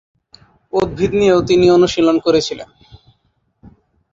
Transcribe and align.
উদ্ভিদবিজ্ঞান 0.73 1.19
নিয়েও 1.19 1.39
তিনি 1.49 1.65
অনুশীলন 1.71 2.15
করেছিলেন। 2.25 2.69